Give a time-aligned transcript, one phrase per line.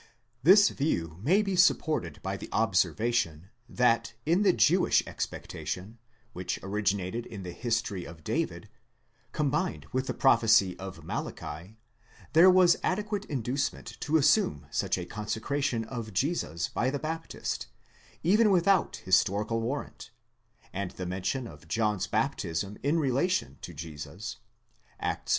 [0.41, 5.99] This view may be sup ported by the observation, that in the Jewish expectation,
[6.33, 8.67] which originated in the history of David,
[9.31, 11.77] combined with the prophecy of Malachi,
[12.33, 17.67] there was adequate inducement to assume such a consecration of Jesus by the Baptist,
[18.23, 20.09] even without historical warrant;
[20.73, 24.37] and the mention of John's baptism in rela tion to Jesus
[24.99, 25.29] (Acts i.